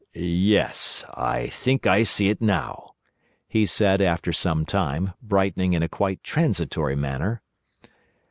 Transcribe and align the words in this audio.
"Yes, 0.15 1.05
I 1.13 1.45
think 1.45 1.85
I 1.85 2.01
see 2.01 2.29
it 2.29 2.41
now," 2.41 2.95
he 3.47 3.67
said 3.67 4.01
after 4.01 4.33
some 4.33 4.65
time, 4.65 5.13
brightening 5.21 5.73
in 5.73 5.83
a 5.83 5.87
quite 5.87 6.23
transitory 6.23 6.95
manner. 6.95 7.43